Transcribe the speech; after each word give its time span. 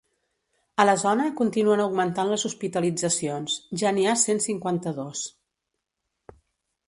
A 0.83 0.85
la 0.89 0.93
zona 1.01 1.25
continuen 1.41 1.83
augmentant 1.83 2.31
les 2.31 2.45
hospitalitzacions: 2.49 3.59
ja 3.81 3.91
n’hi 3.97 4.07
ha 4.13 4.17
cent 4.21 4.41
cinquanta-dos. 4.49 5.27